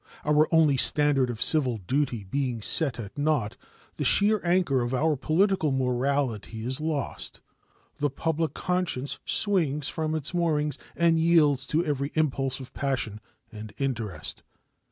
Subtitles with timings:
[0.25, 3.55] Our only standard of civil duty being set at naught,
[3.97, 7.39] the sheet anchor of our political morality is lost,
[7.99, 13.75] the public conscience swings from its moorings and yields to every impulse of passion and
[13.77, 14.41] interest.